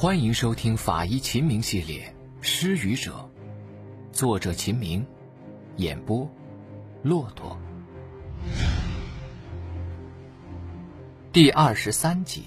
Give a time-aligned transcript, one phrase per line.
[0.00, 3.28] 欢迎收听法医秦明系列《失语者》，
[4.16, 5.04] 作者秦明，
[5.78, 6.24] 演播
[7.02, 7.60] 骆驼。
[11.32, 12.44] 第二十三集。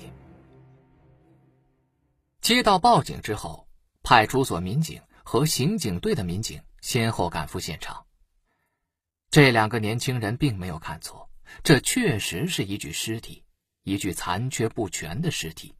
[2.39, 3.67] 接到报警之后，
[4.01, 8.05] 派出所民警和刑警队的民警先后赶赴现场。
[9.29, 11.29] 这两个年轻人并没有看错，
[11.63, 13.43] 这确实是一具尸体，
[13.83, 15.75] 一具残缺不全的尸体。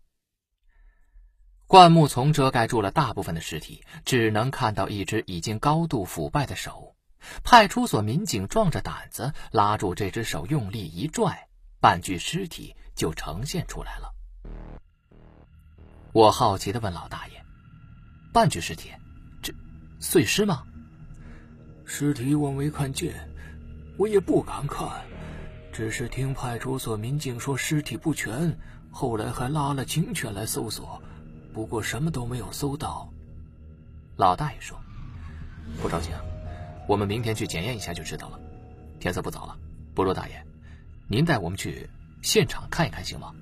[1.71, 6.97] 灌木丛遮盖住了大部分的尸体，只能看到一只已经高度腐败的手。
[7.45, 11.47] 派出所民警壮着胆子拉住这只手，用力一拽，
[11.79, 14.13] 半具尸体就呈现出来了。
[16.11, 17.41] 我好奇地问老大爷
[18.33, 18.91] ：“半具尸体，
[19.41, 19.53] 这
[20.01, 20.63] 碎尸吗？”
[21.87, 23.13] 尸体我没看见，
[23.97, 24.89] 我也不敢看，
[25.71, 28.59] 只是听派出所民警说尸体不全，
[28.91, 31.01] 后来还拉了警犬来搜索。
[31.53, 33.11] 不过什么都没有搜到。
[34.17, 34.79] 老大爷说
[35.81, 36.21] ：“不着急啊，
[36.87, 38.39] 我们明天去检验一下就知道了。
[38.99, 39.57] 天色不早了，
[39.95, 40.45] 不如大爷，
[41.07, 41.89] 您带我们去
[42.21, 43.33] 现场看一看行吗？”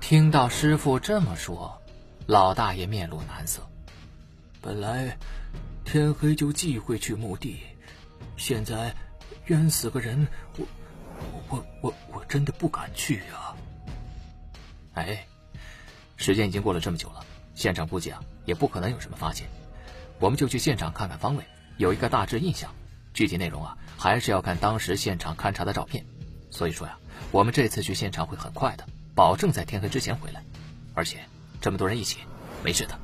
[0.00, 1.80] 听到师傅这么说，
[2.26, 3.66] 老大爷面露难色。
[4.62, 5.18] 本来
[5.84, 7.60] 天黑就忌讳去墓地，
[8.36, 8.94] 现在
[9.46, 10.66] 冤死个人，我
[11.48, 13.56] 我我我真的不敢去啊。
[14.94, 15.26] 哎。
[16.20, 19.48] 时间已经过了这么久了，现场估计啊也不可能有什么发现，
[20.18, 21.42] 我们就去现场看看方位，
[21.78, 22.70] 有一个大致印象。
[23.14, 26.04] 具体内容啊还是要看当时现场勘查的照片。
[26.50, 26.98] 所以说呀，
[27.32, 30.44] 我们这次去现场会很快的，保证在天黑之前回来。
[30.92, 31.24] 而且
[31.58, 32.18] 这么多人一起，
[32.62, 33.00] 没事的。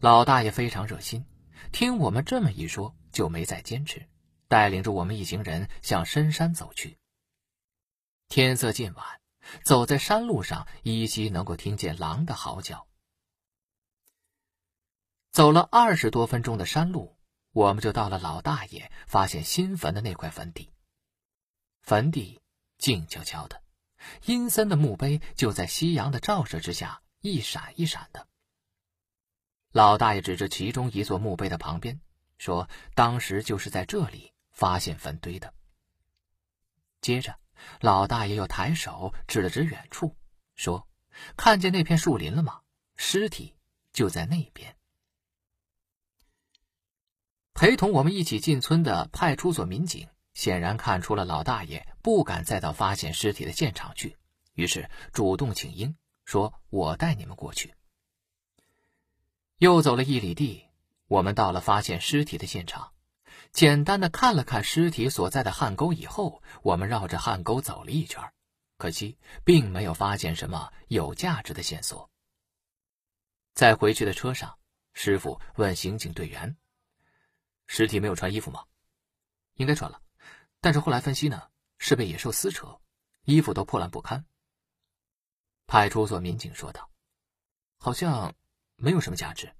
[0.00, 1.24] 老大爷非常热心，
[1.72, 4.06] 听我们这么一说，就没再坚持，
[4.48, 6.98] 带领着我们一行人向深山走去。
[8.28, 9.19] 天色渐晚。
[9.64, 12.86] 走在山路上，依稀能够听见狼的嚎叫。
[15.30, 17.16] 走了二十多分钟的山路，
[17.52, 20.72] 我们就到了老大爷发现新坟的那块坟地。
[21.80, 22.40] 坟地
[22.78, 23.62] 静悄悄的，
[24.24, 28.28] 阴森的墓碑就在夕阳的照射之下一闪一闪的。
[29.72, 32.00] 老大爷指着其中一座墓碑的旁边，
[32.38, 35.54] 说：“当时就是在这里发现坟堆的。”
[37.00, 37.38] 接着。
[37.80, 40.16] 老大爷又抬手指了指远处，
[40.54, 40.88] 说
[41.36, 42.60] ：“看见那片树林了吗？
[42.96, 43.54] 尸体
[43.92, 44.76] 就在那边。”
[47.54, 54.16] 陪同我们一起进村的派出所民警显然看出了老大爷不敢再到发现尸体的现场去，
[54.54, 55.94] 于是主动请缨，
[56.24, 57.74] 说：“我带你们过去。”
[59.58, 60.64] 又走了一里地，
[61.06, 62.92] 我们到了发现尸体的现场。
[63.52, 68.32] 简单的看了看尸体所在的汉沟以后，我们绕着汉沟走了一圈，
[68.78, 72.08] 可惜并没有发现什么有价值的线索。
[73.52, 74.56] 在回去的车上，
[74.92, 76.56] 师傅问刑警队员
[77.66, 78.64] ：“尸体没有穿衣服吗
[79.54, 80.00] ？”“应该穿了，
[80.60, 82.80] 但是后来分析呢，是被野兽撕扯，
[83.24, 84.24] 衣服都破烂不堪。”
[85.66, 86.88] 派出所民警说道
[87.78, 88.32] ：“好像
[88.76, 89.52] 没有什么价值，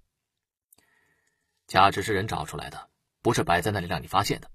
[1.66, 2.88] 价值是人找出来的。”
[3.22, 4.50] 不是摆在那里让你发现的。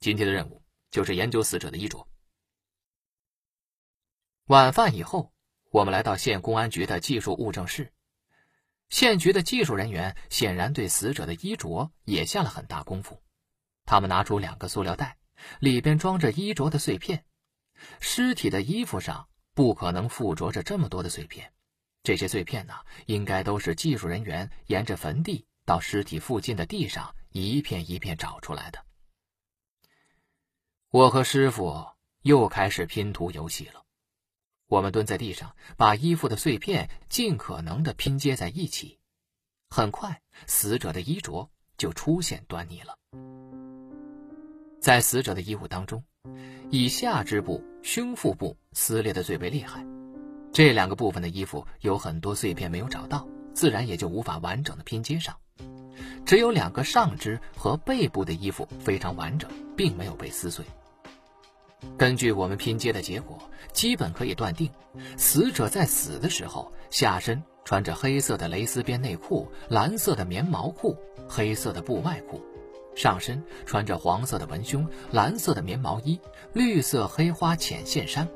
[0.00, 2.06] 今天的任务就是研究死者的衣着。
[4.46, 5.32] 晚饭以后，
[5.70, 7.92] 我们来到县公安局的技术物证室。
[8.88, 13.22] 县局的技术人员显然对死者的衣着也下了很大功夫。
[13.84, 15.18] 他们拿出两个塑料袋，
[15.60, 17.24] 里边装着衣着的碎片。
[18.00, 21.52] 尸体的衣服上不可能附着着这么多的碎片。
[22.02, 27.14] 这些碎片呢，应该都是技术人员沿着坟地到尸体附近的地上。
[27.30, 28.84] 一片一片找出来的。
[30.90, 31.86] 我和师傅
[32.22, 33.84] 又开始拼图游戏了。
[34.66, 38.98] 我们蹲在地上，把衣服的碎片尽可能的拼接在一起。
[39.70, 42.98] 很快，死者的衣着就出现端倪了。
[44.80, 46.04] 在死者的衣物当中，
[46.70, 49.84] 以下肢部、胸腹部撕裂的最为厉害。
[50.52, 55.38] 这两个部分的衣服有很多碎片没有找到，自然也就无法完整的拼接上。
[56.24, 60.64] 只有两个上肢和背部的衣服非常完整，并没有被撕碎。
[61.96, 63.38] 根据我们拼接的结果，
[63.72, 64.70] 基本可以断定，
[65.16, 70.96] 死者在死的时候，下身穿着黑色的蕾丝边内裤、蓝色的棉毛裤、
[71.28, 72.42] 黑色的布外裤，
[72.96, 76.20] 上身穿着黄色的文胸、蓝色的棉毛衣、
[76.52, 78.28] 绿色黑花浅线衫，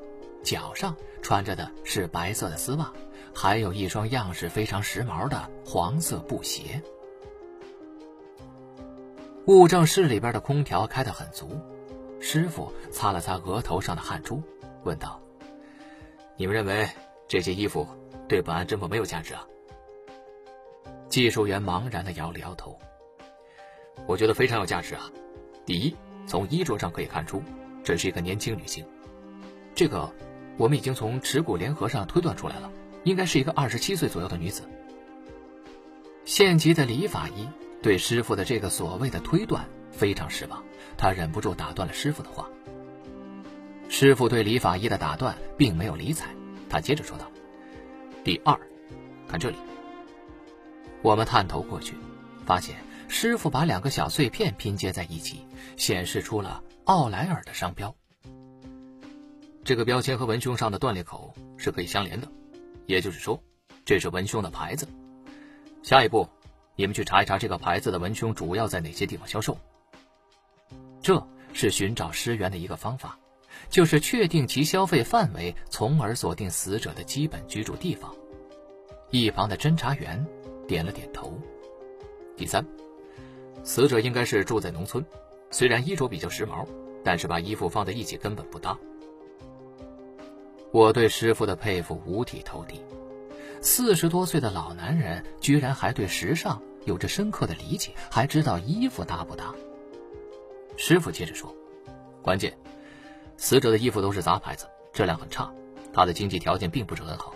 [0.44, 2.92] 脚上穿着的是白色的丝袜，
[3.34, 6.80] 还有一双样式非常时髦的黄色布鞋。
[9.46, 11.60] 物证室里边的空调开得很足，
[12.20, 14.40] 师傅擦了擦额头上的汗珠，
[14.84, 15.20] 问道
[16.38, 16.88] ：“你们认为
[17.26, 17.84] 这些衣服
[18.28, 19.44] 对本案侦破没有价值啊。
[21.08, 22.78] 技术员茫然的摇了摇头。
[24.06, 25.10] 我觉得非常有价值啊。
[25.66, 27.42] 第一，从衣着上可以看出，
[27.82, 28.86] 这是一个年轻女性。
[29.74, 30.08] 这个，
[30.56, 32.70] 我们已经从耻骨联合上推断出来了，
[33.02, 34.62] 应该是一个二十七岁左右的女子。
[36.24, 37.48] 县级的李法医
[37.82, 40.62] 对师傅的这个所谓的推断非常失望，
[40.96, 42.49] 他忍不住打断了师傅的话。
[43.88, 46.26] 师傅对李法医的打断并没有理睬，
[46.70, 47.31] 他接着说道
[48.25, 48.58] ：“第二，
[49.29, 49.56] 看这里。”
[51.02, 51.96] 我们探头过去，
[52.46, 52.76] 发现
[53.08, 55.44] 师傅把两个小碎片拼接在一起，
[55.76, 57.94] 显示出了奥莱尔的商标。
[59.64, 62.29] 这个标签和文胸上的断裂口是可以相连的，
[62.87, 63.43] 也就是说，
[63.84, 64.88] 这是文胸的牌子。
[65.82, 66.29] 下一步，
[66.76, 69.56] 你们去查一查这个牌子的文胸主要在哪些地方销售。
[71.02, 73.19] 这是寻找尸源的一个方法。
[73.69, 78.12] 就是确定其消费范围，从而锁定死者的基本居住地方。
[79.10, 80.26] 一旁的侦查员
[80.66, 81.38] 点了点头。
[82.36, 82.66] 第三，
[83.62, 85.04] 死者应该是住在农村，
[85.50, 86.66] 虽然衣着比较时髦，
[87.04, 88.76] 但是把衣服放在一起根本不搭。
[90.70, 92.80] 我对师傅的佩服五体投地，
[93.62, 99.54] 四十多岁的老男人居然还对时尚有着深刻的理解，还知道衣服搭不搭。
[100.76, 101.54] 师傅接着说
[102.22, 102.52] ：“关键。”
[103.38, 105.48] 死者的衣服都是杂牌子，质量很差，
[105.92, 107.32] 他的经济条件并不是很好。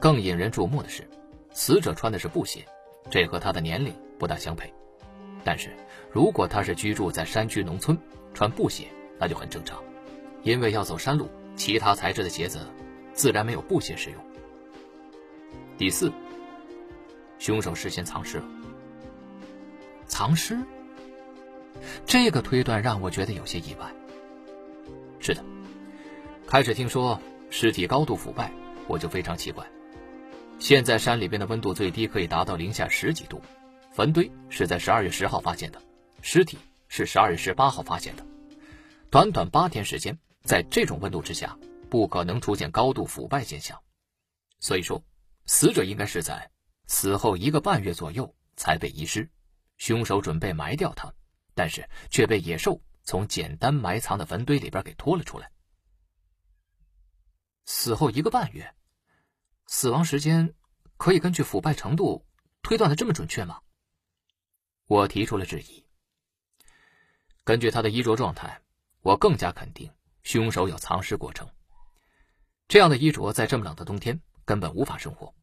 [0.00, 1.08] 更引人注目的是，
[1.52, 2.66] 死者穿的是布鞋，
[3.08, 4.74] 这和他的年龄不大相配。
[5.44, 5.70] 但是，
[6.10, 7.96] 如果他是居住在山区农村，
[8.34, 9.80] 穿布鞋那就很正常，
[10.42, 12.58] 因为要走山路，其他材质的鞋子
[13.14, 14.25] 自然没有布鞋实用。
[15.78, 16.10] 第四，
[17.38, 18.44] 凶手事先藏尸了。
[20.06, 20.58] 藏尸？
[22.06, 23.92] 这个推断让我觉得有些意外。
[25.20, 25.44] 是的，
[26.46, 27.20] 开始听说
[27.50, 28.50] 尸体高度腐败，
[28.88, 29.66] 我就非常奇怪。
[30.58, 33.42] 现在山里边的温度最低可以达到零下十几度，
[33.92, 35.82] 坟堆是在十二月十号发现的，
[36.22, 36.56] 尸体
[36.88, 38.24] 是十二月十八号发现的，
[39.10, 41.58] 短短八天时间，在这种温度之下，
[41.90, 43.78] 不可能出现高度腐败现象。
[44.58, 45.02] 所以说，
[45.46, 46.50] 死者应该是在
[46.86, 49.30] 死后一个半月左右才被遗失，
[49.78, 51.14] 凶手准备埋掉他，
[51.54, 52.82] 但是却被野兽。
[53.08, 55.52] 从简单埋藏的坟堆里边给拖了出来。
[57.64, 58.74] 死后一个半月，
[59.66, 60.56] 死亡时间
[60.96, 62.26] 可以根据腐败程度
[62.62, 63.60] 推断的这么准确吗？
[64.88, 65.86] 我提出了质疑。
[67.44, 68.60] 根据他的衣着状态，
[69.02, 69.88] 我更加肯定
[70.24, 71.48] 凶手有藏尸过程。
[72.66, 75.34] 这样的衣着在这么冷的冬天根本无法生活。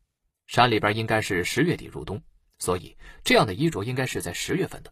[0.48, 2.24] 山里边应该是十月底入冬，
[2.58, 4.92] 所以这样的衣着应该是在十月份的。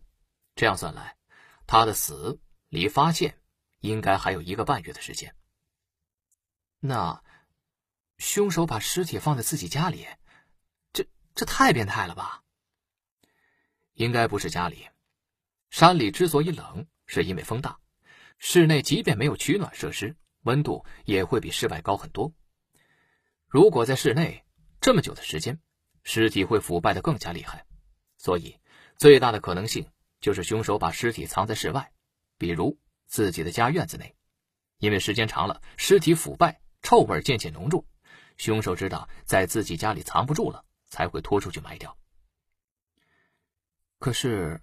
[0.54, 1.18] 这样算来，
[1.66, 2.40] 他的死。
[2.70, 3.38] 离发现
[3.80, 5.36] 应该还有一个半月的时间。
[6.80, 7.22] 那
[8.18, 10.08] 凶手把尸体放在自己家里，
[10.94, 11.06] 这
[11.36, 12.44] 这太变态了吧？
[13.92, 14.88] 应该不是家里。
[15.70, 17.78] 山里之所以冷，是因为风大。
[18.38, 22.34] 室内即便没有取暖设施，温度也会比室外高很多。
[23.52, 24.46] 如果在室内
[24.80, 25.60] 这么久的时间，
[26.04, 27.66] 尸体会腐败的更加厉害。
[28.18, 28.58] 所以，
[28.96, 31.92] 最大的可能性就是凶手把尸体藏在室外。
[32.38, 34.16] 比如自己的家院子内，
[34.78, 37.86] 因为时间长了，尸体腐败，臭味渐渐浓重，
[38.38, 41.98] 凶手知道在自己家里藏不住了，才会拖出去埋掉。
[44.00, 44.62] 可是，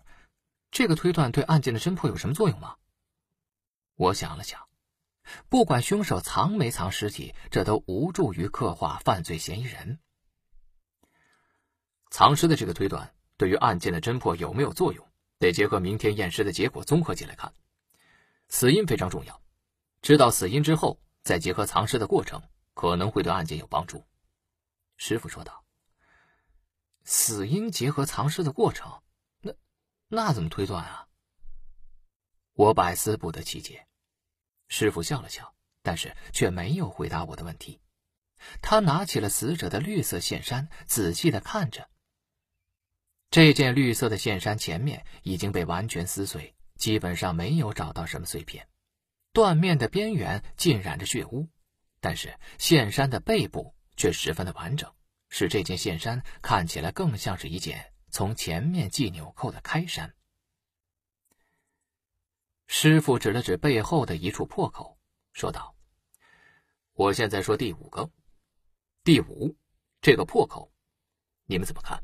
[0.70, 2.76] 这个推断对案件的侦破有什么作用吗？
[3.96, 4.66] 我想了想，
[5.48, 9.98] 不管凶手藏没藏尸体，这都无助于刻画犯罪嫌疑人。
[12.10, 15.06] 藏尸的这个推断对于案件的侦破有没有作用，
[15.38, 17.52] 得结合明天验尸的结果综合起来看。
[18.48, 19.42] 死因非常重要，
[20.00, 22.42] 知道死因之后，再结合藏尸的过程，
[22.74, 24.04] 可能会对案件有帮助。
[24.96, 25.64] 师傅说道
[27.04, 29.02] ：“死因结合藏尸的过程，
[29.40, 29.52] 那
[30.08, 31.08] 那怎么推断啊？”
[32.54, 33.86] 我百思不得其解。
[34.68, 37.80] 师傅笑了笑，但是却没有回答我的问题。
[38.62, 41.88] 他拿起了死者的绿色线衫，仔细的看着。
[43.30, 46.54] 这件绿色的线衫前面已经被完全撕碎。
[46.78, 48.68] 基本上没有找到什么碎片，
[49.32, 51.48] 断面的边缘浸染着血污，
[52.00, 54.88] 但是线衫的背部却十分的完整，
[55.28, 60.14] 使这件线衫看起来更像是一件从前面系纽扣的开衫。
[62.70, 64.98] 师傅指了指背后的一处破口，
[65.32, 65.74] 说道
[66.92, 68.08] ：“我现在说第五个，
[69.02, 69.56] 第五，
[70.02, 70.70] 这个破口，
[71.46, 71.98] 你们怎么看？”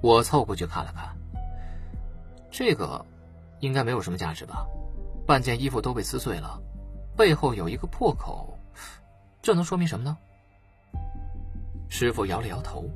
[0.00, 1.12] 我凑过去看了看。
[2.52, 3.04] 这个
[3.58, 4.64] 应该没有什么价值吧？
[5.26, 6.62] 半件衣服都被撕碎了，
[7.16, 8.56] 背后有一个破口，
[9.42, 10.16] 这能说明什么呢？
[11.88, 12.88] 师傅摇了摇头。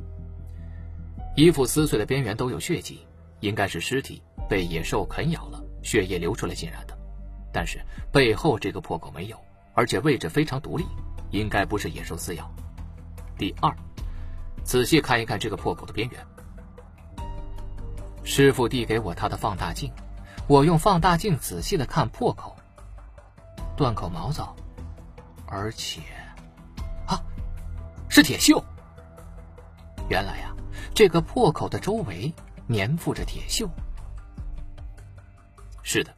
[1.35, 3.05] 衣服撕碎的边缘都有血迹，
[3.41, 6.97] 应该是尸体被野兽啃咬了，血液流出来浸染的。
[7.53, 9.37] 但是背后这个破口没有，
[9.75, 10.87] 而且位置非常独立，
[11.31, 12.51] 应该不是野兽撕咬。
[13.37, 13.75] 第二，
[14.65, 16.27] 仔细看一看这个破口的边缘。
[18.25, 19.93] 师傅递给我他的放大镜，
[20.47, 22.57] 我用放大镜仔细的看破口，
[23.77, 24.55] 断口毛躁，
[25.45, 26.01] 而且，
[27.07, 27.21] 啊，
[28.09, 28.63] 是铁锈。
[30.09, 30.55] 原来呀，
[30.95, 32.33] 这个破口的周围
[32.69, 33.69] 粘附着铁锈。
[35.83, 36.15] 是的，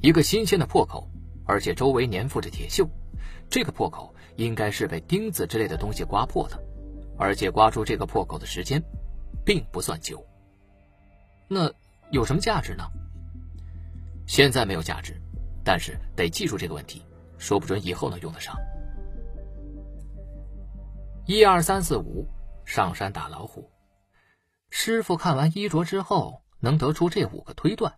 [0.00, 1.08] 一个新鲜的破口，
[1.46, 2.88] 而且周围粘附着铁锈，
[3.50, 6.58] 这个破口应该是被钉子之类的东西刮破的，
[7.18, 8.82] 而且刮出这个破口的时间，
[9.44, 10.24] 并不算久。
[11.48, 11.70] 那
[12.10, 12.84] 有什么价值呢？
[14.26, 15.20] 现在没有价值，
[15.64, 17.02] 但是得记住这个问题，
[17.38, 18.54] 说不准以后能用得上。
[21.26, 22.26] 一二三四五，
[22.64, 23.70] 上山打老虎。
[24.70, 27.94] 师傅看完衣着之后，能得出这五个推断，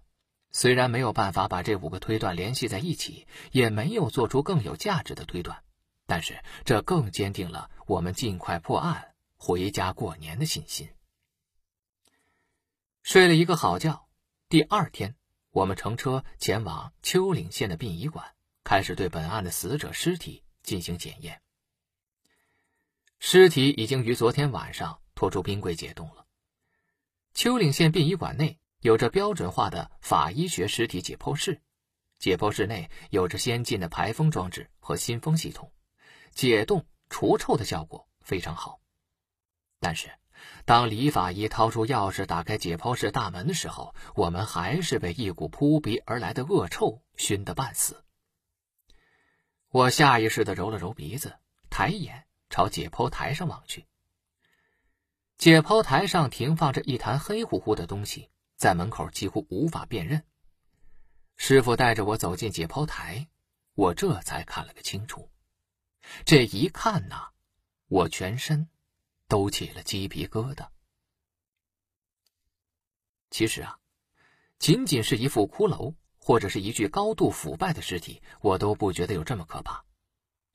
[0.52, 5.62] 虽然没有办法把这五个推断联系在一起，也没有做出更有价值的推断，
[6.06, 10.88] 但是这更坚定了我们尽快破案、回家过年的信心。
[13.02, 14.08] 睡了一个好觉，
[14.48, 15.14] 第二天，
[15.50, 21.40] 我们乘车前往丘陵县的殡仪馆，开始对本案的死者尸体进行检验。
[23.18, 26.26] 尸体已经于昨天晚上拖出冰柜解冻了。
[27.34, 31.60] 丘陵县殡仪馆内有着标准化的法医学尸体解剖室，
[32.18, 35.70] 解剖室内有着先进的排风装置和新风系统，
[36.32, 38.80] 解冻除臭的效果非常好。
[39.80, 40.10] 但是，
[40.64, 48.02] 当李法医掏出钥匙打开解剖室大门的时候，我们还是被一股扑鼻而来的恶臭熏得半死。
[49.68, 53.86] 我下意识地揉了揉鼻子，抬眼朝解剖台上望去。
[55.36, 60.22] 解剖台上停放着一坛黑乎乎的东西，在门口几乎无法辨认。
[61.36, 63.26] 师傅带着我走进解剖台，
[63.74, 65.30] 我这才看了个清楚。
[66.26, 67.30] 这一看呐，
[67.88, 68.68] 我全身。
[69.30, 70.70] 都起了鸡皮疙瘩。
[73.30, 73.78] 其实啊，
[74.58, 79.84] 仅仅是一副骷髅，或者是一具高度腐败的尸体，我都不觉得有这么可怕。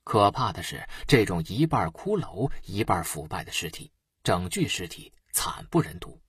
[0.04, 3.90] 可怕的是这种一半骷髅、一半腐败的尸体，
[4.22, 6.20] 整具尸体惨不忍睹。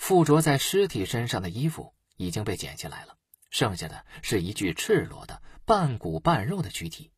[0.00, 3.18] 附着在尸体身上的衣服已经被剪下来了，
[3.50, 7.12] 剩下的是一具赤裸的半骨半肉的躯体。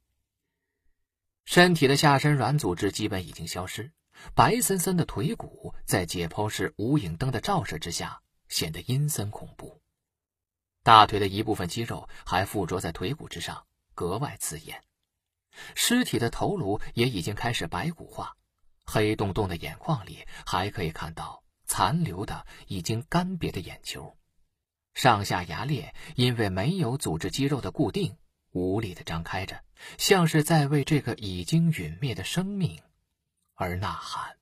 [1.45, 3.93] 身体的下身软组织基本已经消失，
[4.35, 9.81] 白森森的腿骨在解剖室无影灯的照射之下显得阴森恐怖。
[10.83, 14.83] 大腿的一部分肌肉还附着在腿骨之上，格外刺眼。
[15.77, 18.37] 尸体的头颅也已经开始白骨化，
[18.85, 21.42] 黑洞洞的眼眶里还可以看到
[21.73, 24.19] 残留的已经干瘪的眼球。
[24.93, 28.19] 上下牙裂因为没有组织肌肉的固定，
[28.51, 29.65] 无力的张开着。
[29.97, 32.83] 像是在为这个已经陨灭的生命
[33.55, 34.37] 而呐喊。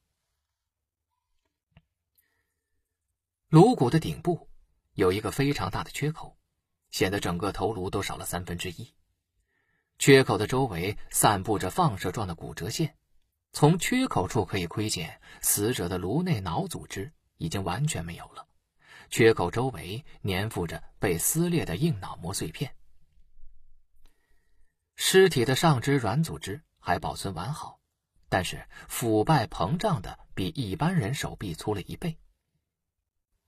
[3.49, 4.51] 颅骨的顶部
[4.95, 6.37] 有一个非常大的缺口，
[6.91, 8.93] 显得整个头颅都少了三分之一。
[10.01, 12.97] 缺口的周围散布着放射状的骨折线，
[13.53, 18.47] 从缺口处可以窥见死者的颅内脑组织已经完全没有了。
[19.09, 22.77] 缺口周围粘附着被撕裂的硬脑膜碎片。
[24.95, 27.81] 尸体的上肢软组织还保存完好，
[28.29, 32.19] 但是腐败膨胀的比一般人手臂粗了一倍。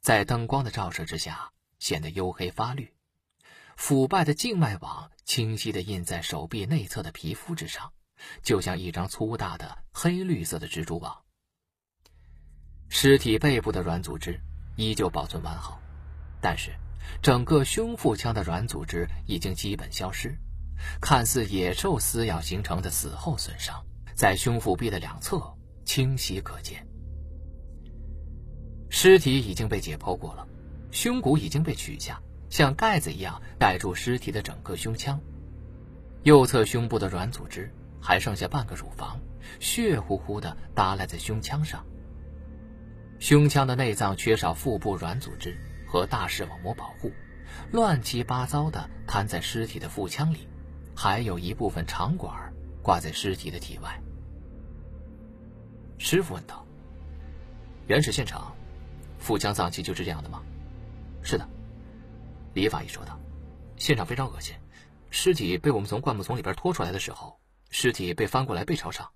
[0.00, 2.92] 在灯光的照射之下，显得黝黑发绿。
[3.76, 7.92] 腐败的静脉网清晰地印在手臂内侧的皮肤之上，
[8.42, 11.21] 就像一张粗大的黑绿色的蜘蛛网。
[12.94, 14.38] 尸体背部的软组织
[14.76, 15.80] 依旧保存完好，
[16.42, 16.70] 但是
[17.22, 20.36] 整个胸腹腔的软组织已经基本消失。
[21.00, 23.82] 看似野兽撕咬形成的死后损伤，
[24.14, 25.42] 在胸腹壁的两侧
[25.86, 26.86] 清晰可见。
[28.90, 30.46] 尸体已经被解剖过了，
[30.90, 32.20] 胸骨已经被取下，
[32.50, 35.18] 像盖子一样盖住尸体的整个胸腔。
[36.24, 37.72] 右侧胸部的软组织
[38.02, 39.18] 还剩下半个乳房，
[39.60, 41.82] 血乎乎的耷拉在胸腔上。
[43.22, 47.12] 胸腔的内脏缺少腹部软组织和大视网膜保护，
[47.70, 50.48] 乱七八糟的瘫在尸体的腹腔里。
[50.92, 52.52] 还有一部分肠管
[52.82, 54.02] 挂在尸体的体外。
[55.98, 56.66] 师傅问道
[57.86, 58.52] ：“原始现场，
[59.20, 60.42] 腹腔脏器就是这样的吗
[61.22, 61.48] ？”“是的。”
[62.54, 63.16] 李法医说道。
[63.78, 64.52] “现场非常恶心，
[65.10, 67.38] 尸体被我们从灌木丛里边拖出来的时候，
[67.70, 69.08] 尸体被翻过来背朝上，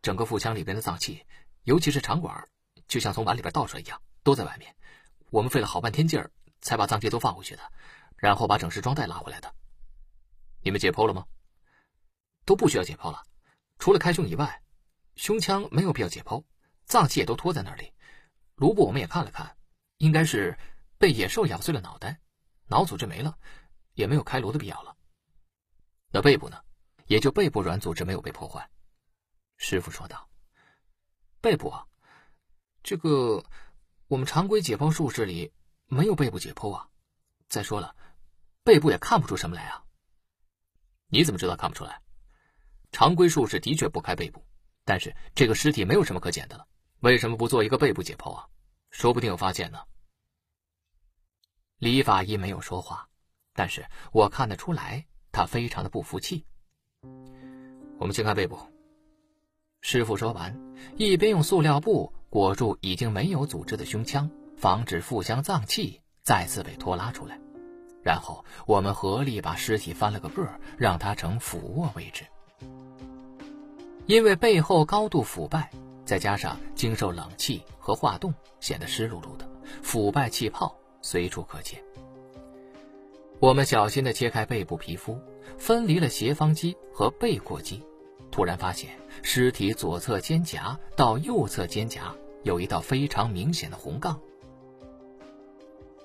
[0.00, 1.24] 整个腹腔里边的脏器，
[1.64, 2.46] 尤其是肠管，
[2.88, 4.74] 就像从碗里边倒出来一样，都在外面。
[5.30, 6.30] 我们费了好半天劲儿，
[6.60, 7.62] 才把脏器都放回去的，
[8.16, 9.54] 然后把整尸装袋拉回来的。
[10.62, 11.26] 你们解剖了吗？
[12.44, 13.22] 都不需要解剖了，
[13.78, 14.62] 除了开胸以外，
[15.14, 16.42] 胸腔没有必要解剖，
[16.86, 17.92] 脏器也都拖在那里。
[18.54, 19.56] 颅部我们也看了看，
[19.98, 20.58] 应该是
[20.96, 22.18] 被野兽咬碎了脑袋，
[22.66, 23.38] 脑组织没了，
[23.94, 24.96] 也没有开颅的必要了。
[26.10, 26.60] 那背部呢？
[27.06, 28.68] 也就背部软组织没有被破坏。
[29.56, 30.28] 师傅说道
[31.40, 31.86] ：“背部啊，
[32.82, 33.44] 这个
[34.06, 35.52] 我们常规解剖术式里
[35.86, 36.88] 没有背部解剖啊。
[37.48, 37.94] 再说了，
[38.62, 39.82] 背部也看不出什么来啊。
[41.08, 42.02] 你怎么知道看不出来？”
[42.90, 44.42] 常规术士的确不开背部，
[44.84, 46.66] 但是这个尸体没有什么可捡的了，
[47.00, 48.48] 为什么不做一个背部解剖啊？
[48.90, 49.78] 说不定有发现呢。
[51.76, 53.06] 李法医没有说话，
[53.52, 56.46] 但是我看得出来，他非常的不服气。
[57.98, 58.58] 我们先看背部。
[59.82, 60.58] 师傅说完，
[60.96, 67.38] 一边用塑料布裹住已经没有组织的胸腔，防止腹腔脏器再次被拖拉出来。
[68.02, 72.24] 然后我们合力把尸体翻了个个儿，让它呈俯卧位置。
[74.06, 75.70] 因为背后高度腐败，
[76.04, 79.48] 再加上经受冷气和化冻，显得湿漉漉的，
[79.82, 81.82] 腐败气泡随处可见。
[83.40, 85.18] 我们小心地切开背部皮肤，
[85.58, 87.82] 分离了斜方肌和背阔肌，
[88.30, 92.00] 突然发现尸体左侧肩胛到右侧肩胛
[92.42, 94.18] 有一道非常明显的红杠。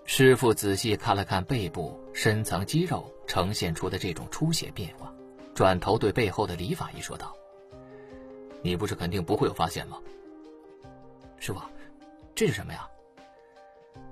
[0.06, 5.14] 师傅仔细看了看背部深层肌肉呈现出的这种出血变化，
[5.56, 7.34] 转头对背后的李法医说道。
[8.62, 9.98] 你不是肯定不会有发现吗？
[11.38, 11.60] 师傅，
[12.36, 12.88] 这是什么呀？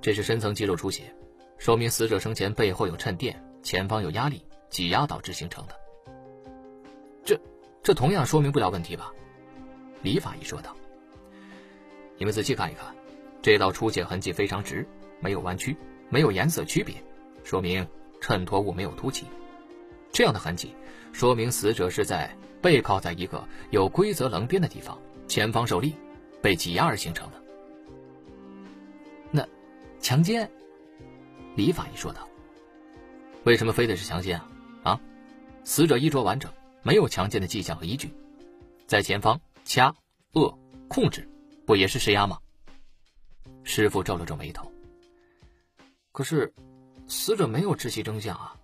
[0.01, 1.13] 这是深层肌肉出血，
[1.58, 5.75] 说明死者生前背后有衬垫，前方有压力挤压导致形成的。
[7.24, 7.39] 这，
[7.84, 9.12] 这同样说明不了问题吧？
[10.02, 10.76] 李法医说道。
[12.18, 12.96] 你们仔细看一看，
[13.42, 14.88] 这道出血痕迹非常直，
[15.20, 15.75] 没有弯曲，
[16.10, 16.96] 没有颜色区别，
[17.44, 17.88] 说明
[18.20, 19.25] 衬托物没有凸起。
[20.12, 20.75] 这样的痕迹，
[21.12, 22.36] 说明死者是在。
[22.62, 24.96] 背靠在一个有规则棱边的地方，
[25.27, 25.96] 前方受力，
[26.44, 27.42] 被挤压而形成的。
[29.32, 29.44] 那，
[30.00, 30.48] 强奸？
[31.55, 32.27] 李法医说道。
[33.46, 34.48] 为什么非得是强奸啊？
[34.84, 35.01] 啊，
[35.64, 36.51] 死者衣着完整，
[36.83, 38.13] 没有强奸的迹象和依据，
[38.87, 39.94] 在前方掐、
[40.33, 41.29] 扼、控制，
[41.65, 42.39] 不也是施压吗？
[43.63, 44.72] 师傅皱了皱眉头。
[46.11, 46.53] 可是，
[47.07, 48.55] 死者没有窒息征象啊。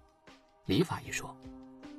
[0.66, 1.36] 李法医说，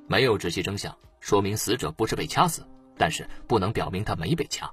[0.07, 0.95] 没有窒息征象。
[1.21, 2.65] 说明死者不是被掐死，
[2.97, 4.71] 但是不能表明他没被掐。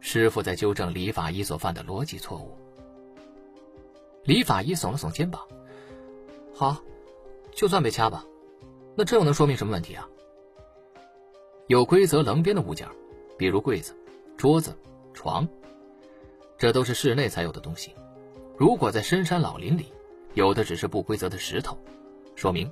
[0.00, 2.56] 师傅在纠正李法医所犯的逻辑错误。
[4.24, 5.40] 李法医耸了耸肩膀
[6.54, 6.76] ：“好，
[7.54, 8.24] 就算被掐吧，
[8.96, 10.08] 那这又能说明什么问题啊？
[11.68, 12.88] 有规则棱边的物件，
[13.38, 13.94] 比如柜子、
[14.36, 14.76] 桌子、
[15.14, 15.46] 床，
[16.58, 17.94] 这都是室内才有的东西。
[18.56, 19.92] 如果在深山老林里，
[20.34, 21.78] 有的只是不规则的石头，
[22.34, 22.68] 说明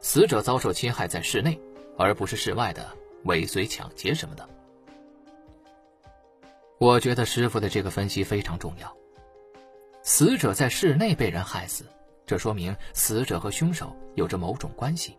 [0.00, 1.60] 死者遭受侵害在室内。”
[1.96, 2.84] 而不是室外的
[3.22, 4.48] 尾随、抢劫什么的。
[6.78, 8.92] 我觉得师傅的这个分析非常重要。
[10.02, 11.84] 死者在室内被人害死，
[12.26, 15.16] 这说明死者和凶手有着某种关系。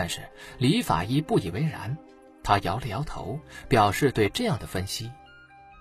[0.00, 1.94] 但是李法医不以为然，
[2.42, 5.12] 他摇了摇头，表示对这样的分析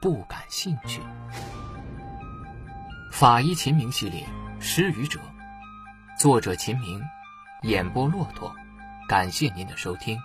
[0.01, 0.99] 不感兴趣。
[3.13, 4.21] 法医秦明系列
[4.60, 5.19] 《失语者》，
[6.19, 7.01] 作者秦明，
[7.62, 8.53] 演播骆驼。
[9.08, 10.19] 感谢您的收听，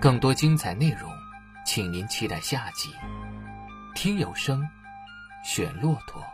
[0.00, 1.12] 更多精彩内容，
[1.66, 2.90] 请您期待下集。
[3.94, 4.66] 听有声，
[5.44, 6.24] 选骆驼。